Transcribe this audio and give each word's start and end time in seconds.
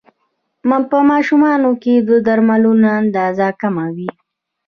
په 0.89 0.97
ماشومانو 1.11 1.71
کې 1.83 1.93
د 2.07 2.09
درملو 2.27 2.71
اندازه 2.99 3.47
کمه 3.61 3.85
وي. 3.95 4.09